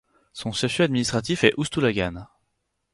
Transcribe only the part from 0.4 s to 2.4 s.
chef-lieu administratif est Oust-Oulagan.